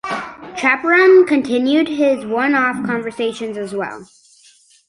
Chapron 0.57 1.27
continued 1.27 1.87
his 1.87 2.25
one-off 2.25 2.83
conversions 2.83 3.55
as 3.55 3.75
well. 3.75 4.07